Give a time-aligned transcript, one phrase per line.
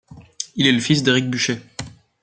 [0.55, 1.61] Il est le fils d'Éric Buchet.